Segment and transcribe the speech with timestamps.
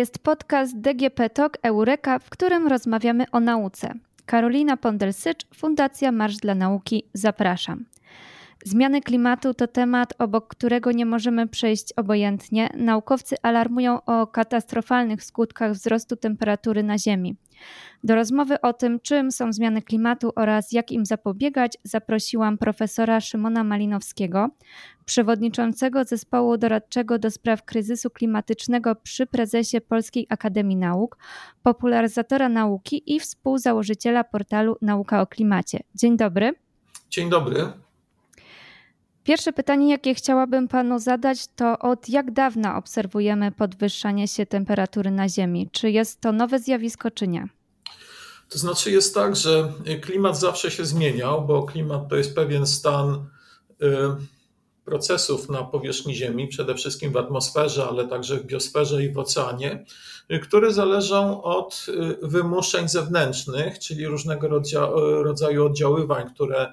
[0.00, 3.92] Jest podcast DGP Talk Eureka, w którym rozmawiamy o nauce.
[4.26, 7.04] Karolina Pondelsycz, Fundacja Marsz dla Nauki.
[7.14, 7.84] Zapraszam.
[8.64, 12.68] Zmiany klimatu to temat, obok którego nie możemy przejść obojętnie.
[12.74, 17.36] Naukowcy alarmują o katastrofalnych skutkach wzrostu temperatury na Ziemi.
[18.04, 23.64] Do rozmowy o tym, czym są zmiany klimatu oraz jak im zapobiegać, zaprosiłam profesora Szymona
[23.64, 24.48] Malinowskiego,
[25.04, 31.18] przewodniczącego zespołu doradczego do spraw kryzysu klimatycznego przy prezesie Polskiej Akademii Nauk,
[31.62, 35.80] popularyzatora nauki i współzałożyciela portalu Nauka o Klimacie.
[35.94, 36.52] Dzień dobry.
[37.10, 37.72] Dzień dobry.
[39.24, 45.28] Pierwsze pytanie, jakie chciałabym panu zadać, to od jak dawna obserwujemy podwyższanie się temperatury na
[45.28, 45.68] Ziemi?
[45.72, 47.48] Czy jest to nowe zjawisko, czy nie?
[48.48, 53.26] To znaczy jest tak, że klimat zawsze się zmieniał, bo klimat to jest pewien stan
[53.82, 53.86] y,
[54.84, 59.84] procesów na powierzchni Ziemi, przede wszystkim w atmosferze, ale także w biosferze i w oceanie,
[60.32, 64.48] y, które zależą od y, wymuszeń zewnętrznych, czyli różnego
[65.22, 66.72] rodzaju oddziaływań, które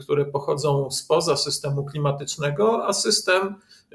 [0.00, 3.54] które pochodzą spoza systemu klimatycznego, a system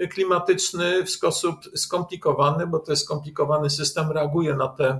[0.10, 5.00] klimatyczny w sposób skomplikowany, bo to jest skomplikowany system, reaguje na te,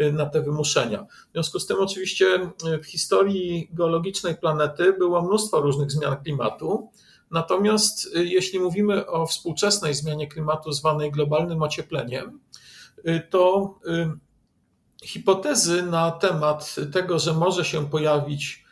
[0.00, 1.06] y, na te wymuszenia.
[1.28, 2.26] W związku z tym, oczywiście,
[2.74, 6.90] y, w historii geologicznej planety było mnóstwo różnych zmian klimatu.
[7.30, 12.40] Natomiast jeśli mówimy o współczesnej zmianie klimatu zwanej globalnym ociepleniem,
[13.30, 13.74] to
[15.04, 18.71] hipotezy na temat tego, że może się pojawić Y,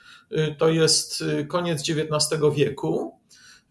[0.59, 3.19] to jest y, koniec XIX wieku.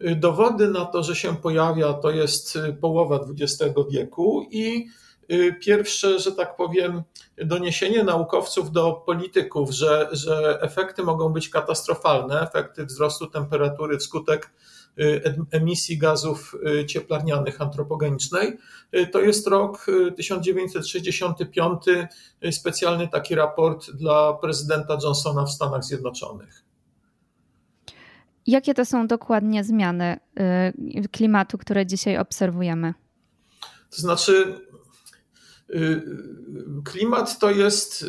[0.04, 4.86] Y, dowody na to, że się pojawia, to jest połowa XX wieku i
[5.60, 7.02] pierwsze, że tak powiem,
[7.44, 14.52] doniesienie naukowców do polityków, że, że efekty mogą być katastrofalne, efekty wzrostu temperatury wskutek
[15.50, 16.56] emisji gazów
[16.86, 18.58] cieplarnianych antropogenicznej,
[19.12, 19.86] to jest rok
[20.16, 21.82] 1965,
[22.50, 26.64] specjalny taki raport dla prezydenta Johnsona w Stanach Zjednoczonych.
[28.46, 30.16] Jakie to są dokładnie zmiany
[31.12, 32.94] klimatu, które dzisiaj obserwujemy?
[33.90, 34.60] To znaczy,
[36.84, 38.06] klimat to jest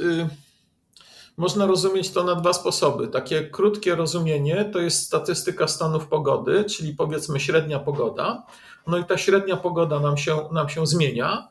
[1.41, 3.07] można rozumieć to na dwa sposoby.
[3.07, 8.43] Takie krótkie rozumienie to jest statystyka stanów pogody, czyli powiedzmy średnia pogoda.
[8.87, 11.47] No i ta średnia pogoda nam się, nam się zmienia.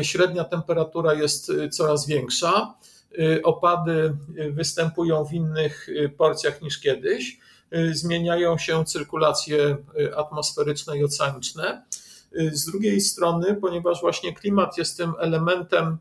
[0.00, 2.74] Y, średnia temperatura jest y, coraz większa.
[3.18, 4.16] Y, opady
[4.50, 7.38] występują w innych porcjach niż kiedyś.
[7.92, 9.76] Zmieniają się cyrkulacje
[10.16, 11.84] atmosferyczne i oceaniczne.
[12.52, 15.98] Z drugiej strony, ponieważ właśnie klimat jest tym elementem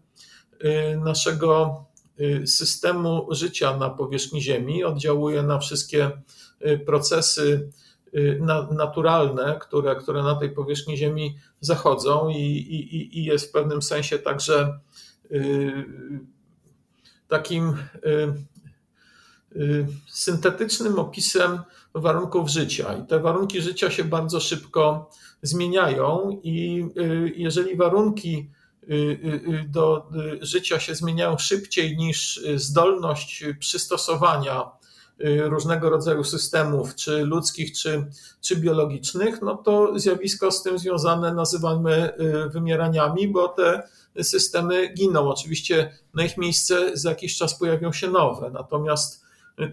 [0.97, 1.85] naszego
[2.45, 6.11] systemu życia na powierzchni Ziemi, oddziałuje na wszystkie
[6.65, 7.69] y, procesy
[8.15, 13.81] y, naturalne, które, które na tej powierzchni Ziemi zachodzą i, i, i jest w pewnym
[13.81, 14.79] sensie także
[17.27, 17.77] takim
[20.07, 21.59] syntetycznym opisem
[21.95, 22.93] warunków życia.
[22.93, 25.09] I te warunki życia się bardzo szybko
[25.41, 26.85] zmieniają, i
[27.35, 28.60] jeżeli warunki Y, y, y,
[29.67, 30.09] do
[30.41, 34.71] życia się zmieniają szybciej niż zdolność przystosowania
[35.43, 38.05] różnego rodzaju systemów, czy ludzkich, czy,
[38.41, 42.13] czy biologicznych, no to zjawisko z tym związane nazywamy
[42.49, 43.83] wymieraniami, bo te
[44.23, 45.29] systemy giną.
[45.29, 49.23] Oczywiście na ich miejsce za jakiś czas pojawią się nowe, natomiast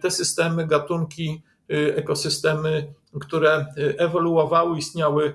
[0.01, 1.43] te systemy, gatunki,
[1.97, 3.67] ekosystemy, które
[3.99, 5.35] ewoluowały, istniały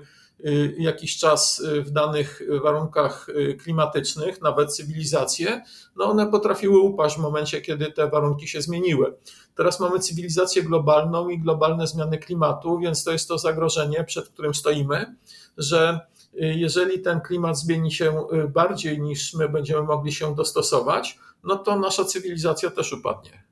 [0.78, 5.62] jakiś czas y, w danych warunkach y, klimatycznych, nawet cywilizacje,
[5.96, 9.16] no one potrafiły upaść w momencie, kiedy te warunki się zmieniły.
[9.54, 14.54] Teraz mamy cywilizację globalną i globalne zmiany klimatu, więc to jest to zagrożenie, przed którym
[14.54, 15.16] stoimy,
[15.56, 16.00] że
[16.34, 22.04] jeżeli ten klimat zmieni się bardziej niż my będziemy mogli się dostosować, no to nasza
[22.04, 23.44] cywilizacja też upadnie.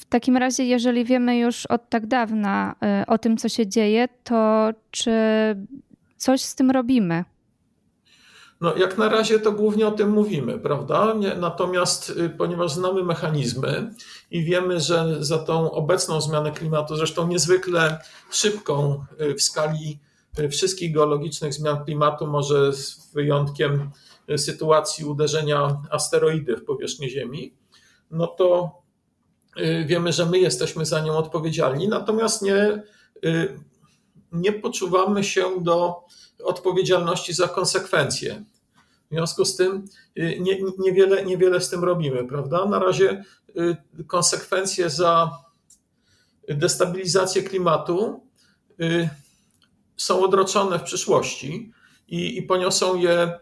[0.00, 4.08] W takim razie, jeżeli wiemy już od tak dawna y, o tym, co się dzieje,
[4.24, 5.12] to czy
[6.16, 7.24] coś z tym robimy?
[8.60, 11.14] No, jak na razie to głównie o tym mówimy, prawda?
[11.40, 13.94] Natomiast y, ponieważ znamy mechanizmy
[14.30, 17.98] i wiemy, że za tą obecną zmianę klimatu, zresztą niezwykle
[18.30, 19.98] szybką y, w skali
[20.50, 23.90] wszystkich geologicznych zmian klimatu, może z wyjątkiem
[24.36, 27.54] sytuacji uderzenia asteroidy w powierzchnię Ziemi,
[28.10, 28.79] no to
[29.86, 32.82] wiemy, że my jesteśmy za nią odpowiedzialni, natomiast nie,
[33.24, 33.60] y,
[34.32, 36.04] nie poczuwamy się do
[36.44, 38.44] odpowiedzialności za konsekwencje.
[39.10, 39.84] W związku z tym
[40.18, 42.64] y, nie, niewiele, niewiele z tym robimy, prawda?
[42.64, 43.24] Na razie
[44.06, 45.30] konsekwencje za
[46.48, 48.20] destabilizację klimatu
[49.96, 51.72] są odroczone w przyszłości
[52.08, 53.38] i, i poniosą je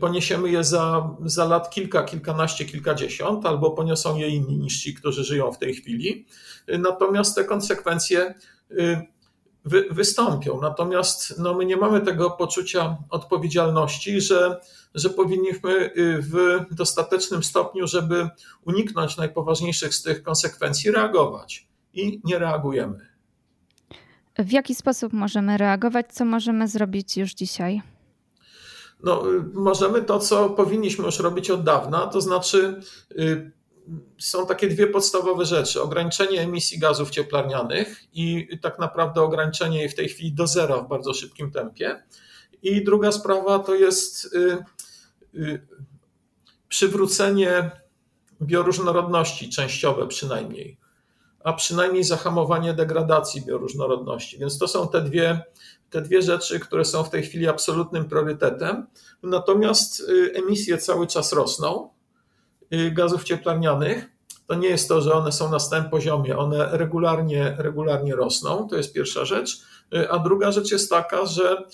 [0.00, 5.24] poniesiemy je za, za lat kilka, kilkanaście, kilkadziesiąt, albo poniosą je inni niż ci, którzy
[5.24, 6.26] żyją w tej chwili.
[6.78, 8.34] Natomiast te konsekwencje
[9.64, 10.60] wy, wystąpią.
[10.60, 14.60] Natomiast no, my nie mamy tego poczucia odpowiedzialności, że,
[14.94, 18.28] że powinniśmy w dostatecznym stopniu, żeby
[18.64, 21.68] uniknąć najpoważniejszych z tych konsekwencji, reagować.
[21.94, 23.12] I nie reagujemy.
[24.38, 26.06] W jaki sposób możemy reagować?
[26.12, 27.82] Co możemy zrobić już dzisiaj?
[29.02, 32.80] No, możemy to, co powinniśmy już robić od dawna, to znaczy
[33.12, 33.52] y,
[34.18, 39.94] są takie dwie podstawowe rzeczy: ograniczenie emisji gazów cieplarnianych i tak naprawdę ograniczenie jej w
[39.94, 42.02] tej chwili do zera w bardzo szybkim tempie.
[42.62, 44.58] I druga sprawa to jest y,
[45.34, 45.66] y,
[46.68, 47.70] przywrócenie
[48.42, 50.81] bioróżnorodności, częściowe przynajmniej
[51.44, 54.38] a przynajmniej zahamowanie degradacji bioróżnorodności.
[54.38, 55.40] Więc to są te dwie,
[55.90, 58.86] te dwie rzeczy, które są w tej chwili absolutnym priorytetem.
[59.22, 61.90] Natomiast y, emisje cały czas rosną
[62.74, 64.12] y, gazów cieplarnianych.
[64.46, 68.76] To nie jest to, że one są na stałym poziomie, one regularnie, regularnie rosną, to
[68.76, 69.62] jest pierwsza rzecz.
[69.94, 71.64] Y, a druga rzecz jest taka, że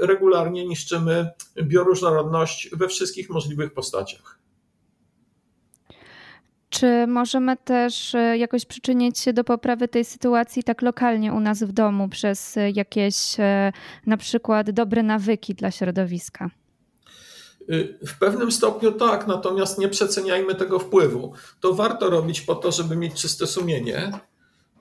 [0.00, 1.30] regularnie niszczymy
[1.62, 4.38] bioróżnorodność we wszystkich możliwych postaciach.
[6.78, 11.62] Czy możemy też e, jakoś przyczynić się do poprawy tej sytuacji tak lokalnie u nas
[11.62, 13.72] w domu przez e, jakieś e,
[14.06, 16.50] na przykład dobre nawyki dla środowiska?
[17.70, 21.32] Y, w pewnym stopniu tak, natomiast nie przeceniajmy tego wpływu.
[21.60, 24.12] To warto robić po to, żeby mieć czyste sumienie.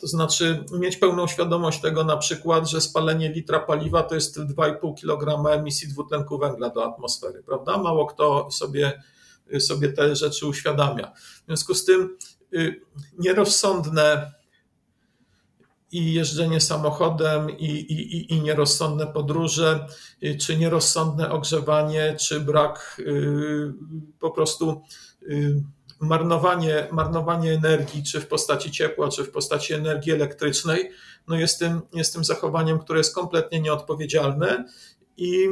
[0.01, 5.01] To znaczy mieć pełną świadomość tego na przykład, że spalenie litra paliwa to jest 2,5
[5.01, 7.77] kg emisji dwutlenku węgla do atmosfery, prawda?
[7.77, 9.01] Mało kto sobie
[9.59, 11.11] sobie te rzeczy uświadamia.
[11.15, 12.17] W związku z tym
[12.53, 12.81] y,
[13.19, 14.31] nierozsądne
[15.91, 19.87] i jeżdżenie samochodem, i, i, i nierozsądne podróże,
[20.23, 23.73] y, czy nierozsądne ogrzewanie, czy brak y,
[24.19, 24.81] po prostu
[25.99, 30.91] marnowanie, marnowanie energii, czy w postaci ciepła, czy w postaci energii elektrycznej,
[31.27, 34.65] no jest, tym, jest tym zachowaniem, które jest kompletnie nieodpowiedzialne
[35.17, 35.47] i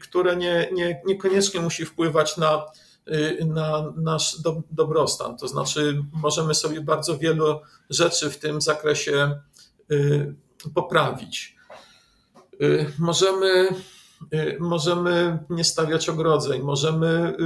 [0.00, 2.66] które nie, nie, niekoniecznie musi wpływać na
[3.46, 5.36] na nasz do, dobrostan.
[5.36, 7.60] To znaczy, możemy sobie bardzo wielu
[7.90, 9.40] rzeczy w tym zakresie
[9.92, 10.34] y,
[10.74, 11.56] poprawić.
[12.62, 13.68] Y, możemy,
[14.60, 17.36] możemy nie stawiać ogrodzeń, możemy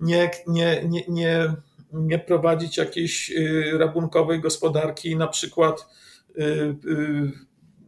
[0.00, 1.54] nie, nie, nie, nie,
[1.92, 3.32] nie prowadzić jakiejś
[3.72, 5.86] rabunkowej gospodarki, na przykład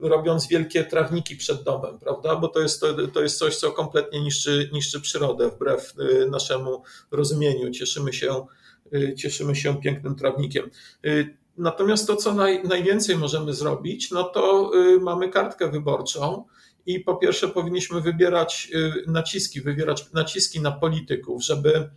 [0.00, 2.36] robiąc wielkie trawniki przed domem, prawda?
[2.36, 6.82] Bo to jest, to, to jest coś, co kompletnie niszczy, niszczy przyrodę, wbrew y, naszemu
[7.10, 7.70] rozumieniu.
[7.70, 8.46] Cieszymy się,
[8.94, 10.70] y, cieszymy się pięknym trawnikiem.
[11.06, 14.70] Y, natomiast to, co naj, najwięcej możemy zrobić, no to
[15.00, 16.44] mamy kartkę wyborczą.
[16.86, 18.70] I po pierwsze, powinniśmy wybierać
[19.06, 21.90] naciski, wywierać naciski na polityków, żeby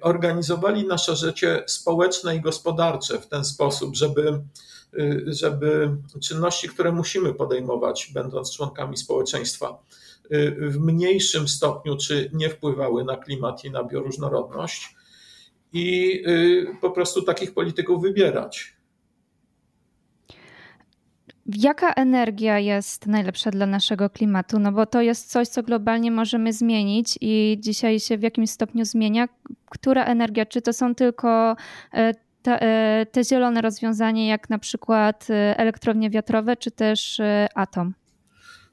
[0.00, 4.40] organizowali nasze życie społeczne i gospodarcze w ten sposób, żeby
[4.98, 9.82] Y, żeby czynności, które musimy podejmować, będąc członkami społeczeństwa,
[10.32, 14.96] y, w mniejszym stopniu czy nie wpływały na klimat i na bioróżnorodność,
[15.72, 18.76] i y, po prostu takich polityków wybierać.
[21.56, 24.58] Jaka energia jest najlepsza dla naszego klimatu?
[24.58, 28.84] No bo to jest coś, co globalnie możemy zmienić i dzisiaj się w jakimś stopniu
[28.84, 29.28] zmienia.
[29.70, 30.46] Która energia?
[30.46, 31.56] Czy to są tylko
[32.42, 37.94] te, e, te zielone rozwiązania, jak na przykład e, elektrownie wiatrowe, czy też e, atom?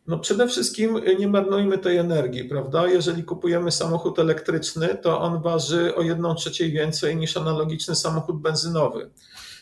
[0.07, 2.87] No przede wszystkim nie marnujmy tej energii, prawda?
[2.87, 9.09] Jeżeli kupujemy samochód elektryczny, to on waży o jedną trzeciej więcej niż analogiczny samochód benzynowy.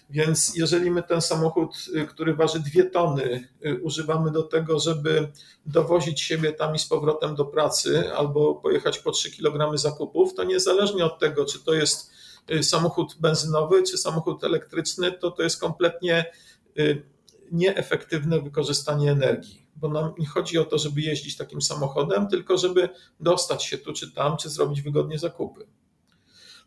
[0.09, 1.75] Więc jeżeli my ten samochód,
[2.09, 3.47] który waży dwie tony,
[3.81, 5.31] używamy do tego, żeby
[5.65, 10.43] dowozić siebie tam i z powrotem do pracy albo pojechać po 3 kg zakupów, to
[10.43, 12.11] niezależnie od tego, czy to jest
[12.51, 16.25] Y, samochód benzynowy czy samochód elektryczny, to to jest kompletnie
[16.79, 17.03] y,
[17.51, 19.65] nieefektywne wykorzystanie energii.
[19.75, 23.93] Bo nam nie chodzi o to, żeby jeździć takim samochodem, tylko żeby dostać się tu
[23.93, 25.67] czy tam, czy zrobić wygodnie zakupy.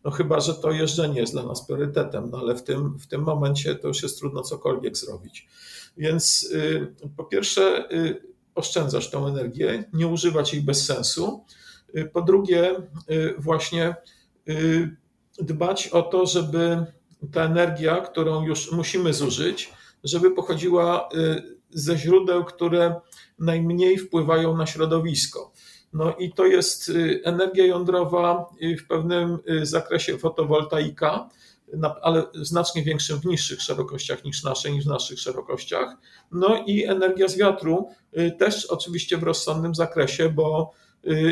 [0.04, 3.22] No chyba, że to jeżdżenie jest dla nas priorytetem, no ale w tym, w tym
[3.22, 5.48] momencie to już jest trudno cokolwiek zrobić.
[5.96, 8.22] Więc y, po pierwsze, y,
[8.54, 11.44] oszczędzać tą energię, nie używać jej bez sensu.
[11.96, 12.76] Y, po drugie,
[13.10, 13.94] y, właśnie
[15.38, 16.86] dbać o to, żeby
[17.32, 19.72] ta energia, którą już musimy zużyć,
[20.04, 21.08] żeby pochodziła
[21.70, 23.00] ze źródeł, które
[23.38, 25.52] najmniej wpływają na środowisko.
[25.92, 31.28] No i to jest y, energia jądrowa, y, w pewnym zakresie fotowoltaika,
[32.02, 35.96] ale znacznie większym, w niższych szerokościach niż nasze, niż w naszych szerokościach.
[36.32, 37.88] No i energia z wiatru,
[38.38, 40.72] też oczywiście w rozsądnym zakresie, bo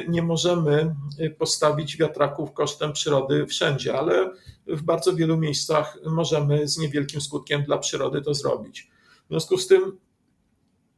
[0.08, 0.94] nie możemy
[1.38, 4.30] postawić wiatraków kosztem przyrody wszędzie, ale
[4.66, 8.90] w bardzo wielu miejscach możemy z niewielkim skutkiem dla przyrody to zrobić.
[9.25, 9.98] W związku z tym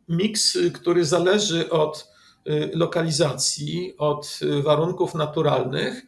[0.09, 2.18] miks, który zależy od
[2.75, 6.03] lokalizacji, od warunków naturalnych,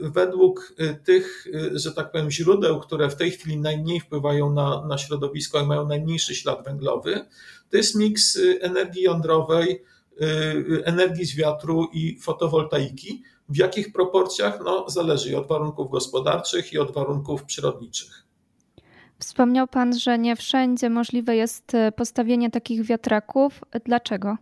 [0.00, 5.60] według tych, że tak powiem, źródeł, które w tej chwili najmniej wpływają na, na środowisko
[5.60, 7.26] i mają najmniejszy ślad węglowy,
[7.70, 9.84] to jest miks energii jądrowej,
[10.84, 13.22] energii z wiatru i fotowoltaiki.
[13.48, 14.60] W jakich proporcjach?
[14.64, 18.24] No, zależy od warunków gospodarczych i od warunków przyrodniczych.
[19.18, 23.60] Wspomniał Pan, że nie wszędzie możliwe jest postawienie takich wiatraków.
[23.84, 24.36] Dlaczego?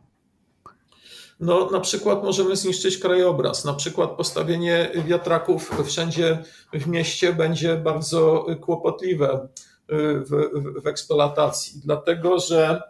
[1.40, 3.64] No, na przykład możemy zniszczyć krajobraz.
[3.64, 6.38] Na przykład postawienie wiatraków wszędzie
[6.72, 9.48] w mieście będzie bardzo kłopotliwe
[9.90, 12.82] w, w, w eksploatacji, dlatego że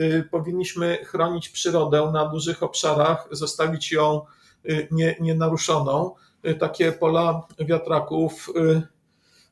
[0.00, 4.20] y, powinniśmy chronić przyrodę na dużych obszarach, zostawić ją
[4.70, 6.14] y, nie, nienaruszoną.
[6.46, 8.50] Y, takie pola wiatraków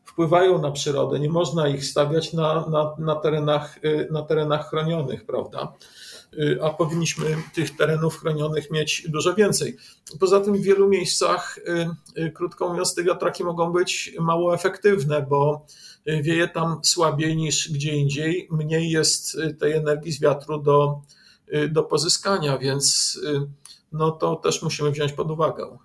[0.04, 1.20] wpływają na przyrodę.
[1.20, 3.78] Nie można ich stawiać na, na, na, terenach,
[4.10, 5.72] na terenach chronionych, prawda?
[6.38, 9.76] Y, a powinniśmy tych terenów chronionych mieć dużo więcej.
[10.20, 15.26] Poza tym w wielu miejscach, y, y, krótko mówiąc, te wiatraki mogą być mało efektywne,
[15.28, 15.66] bo
[16.06, 21.00] wieje tam słabiej niż gdzie indziej, mniej jest tej energii z wiatru do,
[21.68, 23.18] do pozyskania, więc
[23.92, 25.78] no to też musimy wziąć pod uwagę.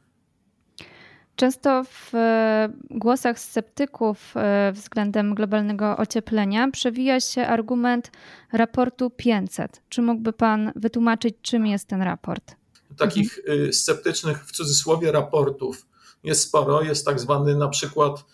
[1.39, 8.11] Często w e, głosach sceptyków e, względem globalnego ocieplenia przewija się argument
[8.51, 9.81] raportu 500.
[9.89, 12.55] Czy mógłby Pan wytłumaczyć, czym jest ten raport?
[12.97, 13.73] Takich mhm.
[13.73, 15.85] sceptycznych w cudzysłowie raportów
[16.23, 16.81] jest sporo.
[16.81, 18.25] Jest tak zwany na przykład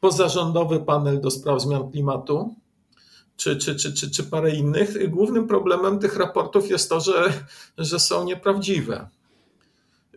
[0.00, 2.54] pozarządowy panel do spraw zmian klimatu,
[3.36, 5.10] czy, czy, czy, czy, czy parę innych.
[5.10, 7.32] Głównym problemem tych raportów jest to, że,
[7.78, 9.08] że są nieprawdziwe.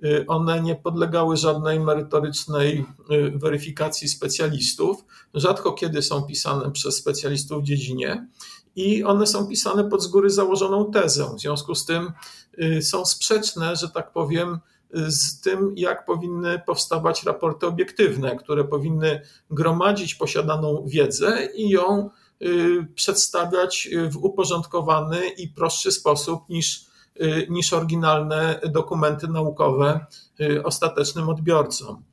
[0.06, 5.06] Y, one nie podlegały żadnej merytorycznej y, weryfikacji specjalistów.
[5.34, 8.28] Rzadko kiedy są pisane przez specjalistów w dziedzinie
[8.76, 11.36] i one są pisane pod z góry założoną tezą.
[11.36, 12.12] W związku z tym
[12.60, 14.60] y, są sprzeczne, że tak powiem,
[15.08, 22.10] z tym, jak powinny powstawać raporty obiektywne, które powinny gromadzić posiadaną wiedzę i ją
[22.96, 26.86] przedstawiać w uporządkowany i prostszy sposób niż
[27.50, 30.06] niż oryginalne dokumenty naukowe
[30.42, 32.04] y, ostatecznym odbiorcom.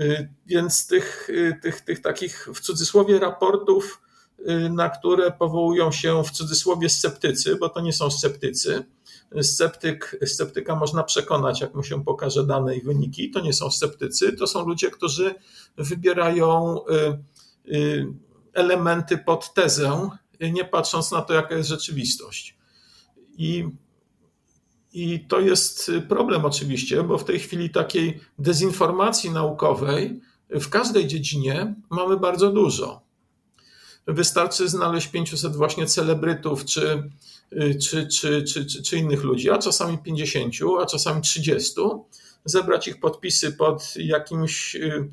[0.00, 1.30] Y, więc tych,
[1.62, 4.02] tych, tych takich w cudzysłowie raportów,
[4.70, 8.84] na które powołują się w cudzysłowie sceptycy, bo to nie są sceptycy.
[9.42, 13.30] Sceptyk, sceptyka można przekonać, jak mu się pokaże dane i wyniki.
[13.30, 15.34] To nie są sceptycy, to są ludzie, którzy
[15.76, 16.78] wybierają
[18.54, 22.56] elementy pod tezę, nie patrząc na to, jaka jest rzeczywistość.
[23.38, 23.68] I
[24.98, 31.74] i to jest problem oczywiście, bo w tej chwili takiej dezinformacji naukowej w każdej dziedzinie
[31.90, 33.00] mamy bardzo dużo.
[34.06, 37.10] Wystarczy znaleźć 500 właśnie celebrytów czy,
[37.80, 41.74] czy, czy, czy, czy, innych ludzi, a czasami 50, a czasami 30,
[42.44, 45.08] zebrać ich podpisy pod jakimś Y,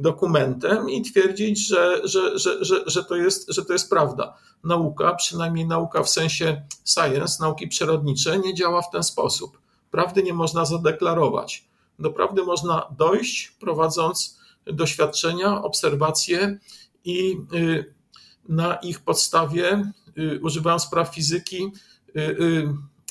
[0.00, 4.36] dokumentem i twierdzić, że, że, że, że, że, to jest, że to jest prawda.
[4.64, 9.58] Nauka, przynajmniej nauka w sensie science, nauki przyrodnicze, nie działa w ten sposób.
[9.90, 11.68] Prawdy nie można zadeklarować.
[11.98, 16.58] Do prawdy można dojść, prowadząc doświadczenia, obserwacje
[17.04, 17.94] i y,
[18.48, 21.72] na ich podstawie, y, używając praw fizyki,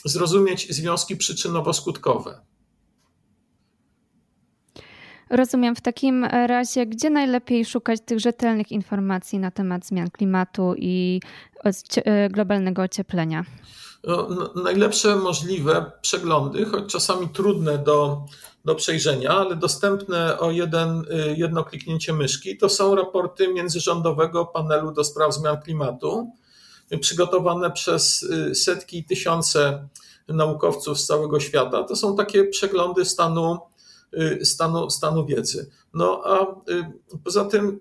[0.06, 2.49] zrozumieć związki przyczynowo-skutkowe.
[5.30, 5.76] Rozumiem.
[5.76, 11.22] W takim razie, gdzie najlepiej szukać tych rzetelnych informacji na temat zmian klimatu i
[11.96, 13.46] e, globalnego ocieplenia?
[14.04, 18.26] No, najlepsze możliwe przeglądy, choć czasami trudne do,
[18.66, 24.92] do przejrzenia, ale dostępne o jeden, y, jedno kliknięcie myszki, to są raporty międzyrządowego panelu
[24.92, 26.32] do spraw zmian klimatu,
[27.02, 29.88] przygotowane przez y, setki i tysiące
[30.28, 31.84] naukowców z całego świata.
[31.84, 33.60] To są takie przeglądy stanu
[34.44, 35.70] stanu, stanu wiedzy.
[35.94, 37.80] No a y, poza tym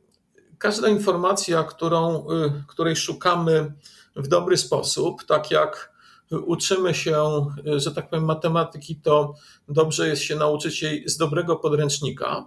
[0.58, 3.72] każda informacja, którą, y, której szukamy
[4.16, 5.98] w dobry sposób, tak jak
[6.46, 9.34] uczymy się, że tak powiem, matematyki, to
[9.68, 12.44] dobrze jest się nauczyć jej z dobrego podręcznika,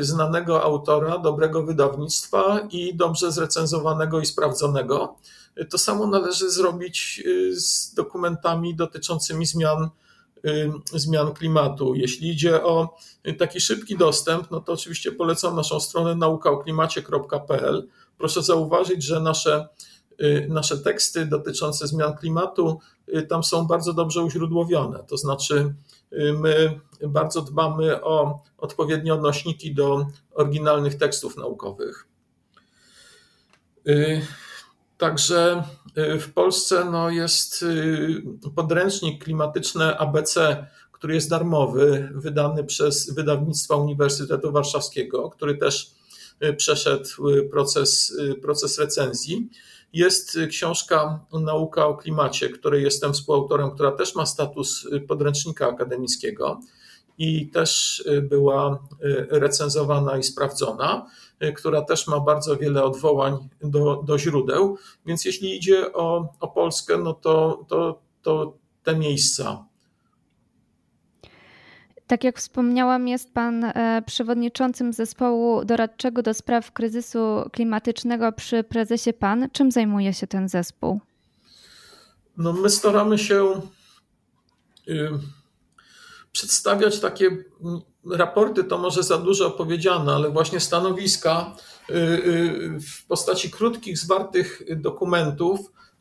[0.00, 5.16] znanego autora, dobrego wydawnictwa i dobrze zrecenzowanego i sprawdzonego.
[5.70, 10.03] To samo należy zrobić z dokumentami dotyczącymi zmian Y,
[10.94, 11.94] zmian klimatu.
[11.94, 12.96] Jeśli idzie o
[13.38, 17.88] taki szybki dostęp, no to oczywiście polecam naszą stronę naukaoklimacie.pl.
[18.18, 19.68] Proszę zauważyć, że nasze
[20.48, 22.80] nasze teksty dotyczące zmian klimatu
[23.28, 25.04] tam są bardzo dobrze uźródłowione.
[25.08, 25.74] To znaczy,
[26.38, 32.06] my bardzo dbamy o odpowiednie odnośniki do oryginalnych tekstów naukowych.
[34.98, 35.64] Także
[35.96, 37.64] w Polsce no, jest
[38.56, 45.90] podręcznik klimatyczny ABC, który jest darmowy, wydany przez wydawnictwa Uniwersytetu Warszawskiego, który też
[46.56, 47.08] przeszedł
[47.50, 49.48] proces, proces recenzji.
[49.92, 56.60] Jest książka Nauka o klimacie, której jestem współautorem, która też ma status podręcznika akademickiego
[57.18, 58.88] i też była
[59.30, 61.06] recenzowana i sprawdzona,
[61.56, 64.78] która też ma bardzo wiele odwołań do, do źródeł.
[65.06, 69.64] Więc jeśli idzie o, o Polskę, no to, to, to te miejsca
[72.06, 77.18] tak jak wspomniałam, jest Pan e, przewodniczącym zespołu doradczego do spraw kryzysu
[77.52, 79.48] klimatycznego przy prezesie PAN.
[79.52, 81.00] Czym zajmuje się ten zespół?
[82.36, 83.60] No my staramy się
[84.88, 85.10] y,
[86.32, 87.30] przedstawiać takie
[88.10, 91.56] raporty, to może za dużo opowiedziane, ale właśnie stanowiska
[91.90, 95.60] y, y, w postaci krótkich, zwartych dokumentów,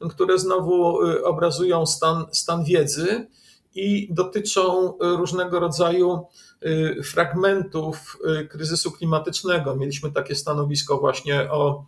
[0.09, 3.27] które znowu obrazują stan, stan wiedzy
[3.75, 6.27] i dotyczą y, różnego rodzaju
[6.65, 9.75] y, fragmentów y, kryzysu klimatycznego.
[9.75, 11.85] Mieliśmy takie stanowisko właśnie o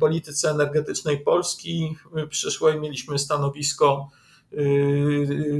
[0.00, 1.96] polityce energetycznej Polski
[2.30, 4.08] przyszłej, mieliśmy stanowisko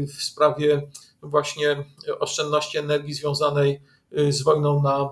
[0.09, 0.83] w sprawie
[1.23, 1.85] właśnie
[2.21, 3.83] oszczędności energii związanej
[4.29, 5.09] z wojną na,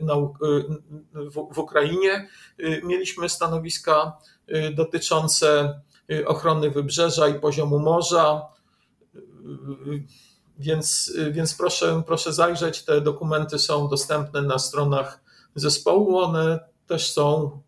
[0.00, 0.14] na
[1.14, 2.28] w, w Ukrainie.
[2.82, 4.18] Mieliśmy stanowiska
[4.74, 5.80] dotyczące
[6.26, 8.42] ochrony wybrzeża i poziomu morza,
[10.58, 15.20] więc, więc proszę, proszę zajrzeć, te dokumenty są dostępne na stronach
[15.54, 17.60] zespołu, one też są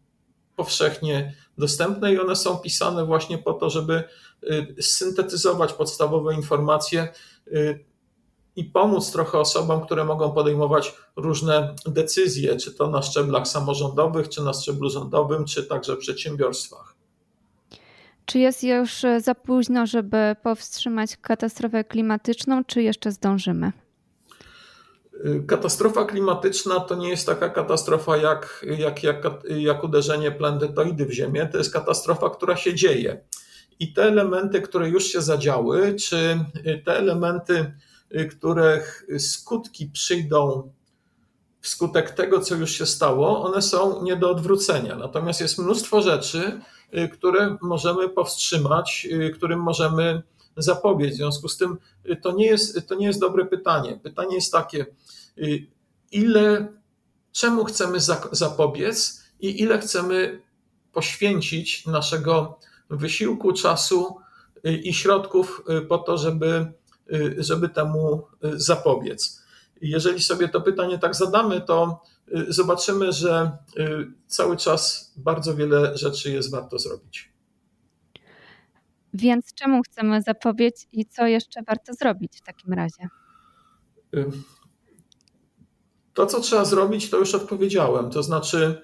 [0.57, 4.05] powszechnie dostępne i one są pisane właśnie po to, żeby
[4.43, 7.09] y, syntetyzować podstawowe informacje
[7.47, 7.85] y,
[8.57, 14.43] i pomóc trochę osobom, które mogą podejmować różne decyzje, czy to na szczeblach samorządowych, czy
[14.43, 16.95] na szczeblu rządowym, czy także w przedsiębiorstwach.
[18.25, 23.73] Czy jest już e, za późno, żeby powstrzymać katastrofę klimatyczną, czy jeszcze zdążymy?
[25.47, 31.49] Katastrofa klimatyczna to nie jest taka katastrofa jak, jak, jak, jak uderzenie planetoidy w Ziemię.
[31.53, 33.21] To jest katastrofa, która się dzieje.
[33.79, 36.45] I te elementy, które już się zadziały, czy
[36.85, 37.75] te elementy,
[38.31, 40.73] których skutki przyjdą
[41.61, 44.97] wskutek tego, co już się stało, one są nie do odwrócenia.
[44.97, 46.61] Natomiast jest mnóstwo rzeczy,
[47.13, 50.23] które możemy powstrzymać, którym możemy
[50.57, 51.15] zapobiec.
[51.15, 51.79] W związku z tym
[52.11, 54.01] y, to nie jest, to nie jest dobre pytanie.
[54.03, 54.87] Pytanie jest takie,
[56.13, 56.69] ile,
[57.33, 57.99] czemu chcemy
[58.33, 60.43] zapobiec i ile chcemy
[60.93, 62.59] poświęcić naszego
[62.91, 64.17] wysiłku, czasu
[64.65, 66.73] i środków po to, żeby,
[67.39, 69.47] żeby temu zapobiec.
[69.81, 75.97] Jeżeli sobie to pytanie tak zadamy, to y, zobaczymy, że y, cały czas bardzo wiele
[75.97, 77.33] rzeczy jest warto zrobić.
[79.17, 83.09] Więc czemu chcemy zapobiec i co jeszcze warto zrobić w takim razie?
[84.15, 84.27] Y,
[86.15, 88.11] to, co trzeba zrobić, to już odpowiedziałem.
[88.11, 88.83] To znaczy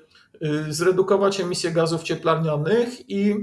[0.69, 3.35] zredukować emisję gazów cieplarnianych i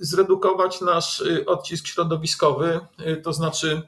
[0.00, 2.80] zredukować nasz odcisk środowiskowy,
[3.22, 3.82] to znaczy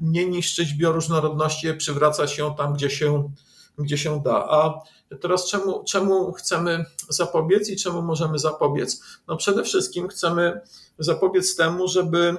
[0.00, 3.32] nie niszczyć bioróżnorodności, przywracać ją tam, gdzie się,
[3.78, 4.48] gdzie się da.
[4.50, 4.80] A
[5.20, 9.02] teraz czemu, czemu chcemy zapobiec i czemu możemy zapobiec?
[9.28, 10.60] No przede wszystkim chcemy
[10.98, 12.34] zapobiec temu, żeby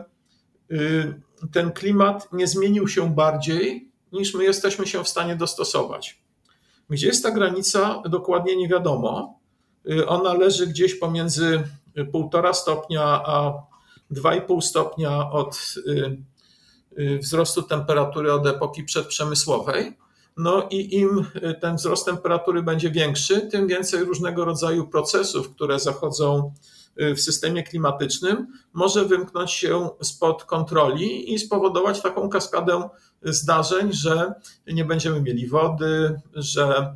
[0.71, 6.21] y, ten klimat nie zmienił się bardziej, niż my jesteśmy się w stanie dostosować.
[6.89, 9.39] Gdzie jest ta granica, dokładnie nie wiadomo.
[9.89, 11.63] Y, ona leży gdzieś pomiędzy
[11.97, 13.53] 1,5 stopnia a
[14.11, 15.75] 2,5 stopnia od
[16.97, 19.97] y, wzrostu temperatury od epoki przedprzemysłowej.
[20.37, 25.79] No i im y, ten wzrost temperatury będzie większy, tym więcej różnego rodzaju procesów, które
[25.79, 26.53] zachodzą
[27.01, 32.89] y, w systemie klimatycznym, może wymknąć się spod kontroli i spowodować taką kaskadę
[33.23, 34.33] zdarzeń, że
[34.67, 36.95] nie będziemy mieli wody, że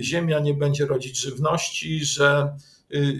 [0.00, 2.56] ziemia nie będzie rodzić żywności, że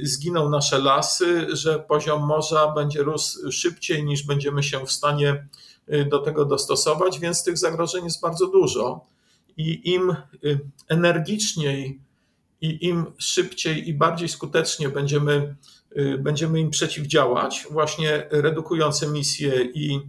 [0.03, 5.45] zginą nasze lasy, że poziom morza będzie rósł szybciej niż będziemy się w stanie
[5.93, 9.07] Y, do tego dostosować, więc tych zagrożeń jest bardzo dużo.
[9.61, 10.11] I im
[10.45, 12.01] y, energiczniej
[12.61, 15.57] i im szybciej i bardziej skutecznie będziemy,
[15.97, 20.01] y, będziemy im przeciwdziałać, właśnie redukując emisje i,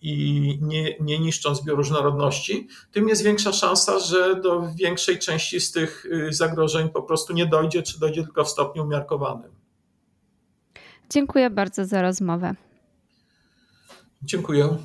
[0.00, 6.06] i nie, nie niszcząc bioróżnorodności, tym jest większa szansa, że do większej części z tych
[6.30, 9.50] zagrożeń po prostu nie dojdzie, czy dojdzie tylko w stopniu umiarkowanym.
[11.10, 12.54] Dziękuję bardzo za rozmowę.
[14.22, 14.78] Dziękuję.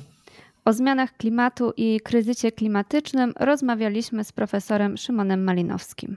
[0.64, 6.16] O zmianach klimatu i kryzysie klimatycznym rozmawialiśmy z profesorem Szymonem Malinowskim.